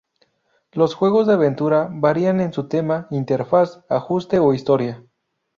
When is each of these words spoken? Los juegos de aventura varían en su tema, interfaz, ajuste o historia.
Los 0.71 0.95
juegos 0.95 1.27
de 1.27 1.33
aventura 1.33 1.87
varían 1.91 2.41
en 2.41 2.51
su 2.53 2.67
tema, 2.67 3.05
interfaz, 3.11 3.83
ajuste 3.87 4.39
o 4.39 4.51
historia. 4.55 5.03